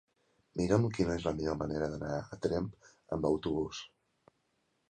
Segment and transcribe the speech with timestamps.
[0.61, 2.73] Mira'm quina és la millor manera d'anar a Tremp
[3.17, 3.83] amb autobús.